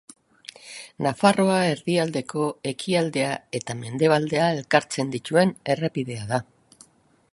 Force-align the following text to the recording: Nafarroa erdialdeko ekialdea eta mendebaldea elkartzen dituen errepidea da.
Nafarroa 1.07 1.57
erdialdeko 1.73 2.47
ekialdea 2.71 3.35
eta 3.61 3.77
mendebaldea 3.85 4.49
elkartzen 4.57 5.13
dituen 5.17 5.53
errepidea 5.75 6.27
da. 6.35 6.41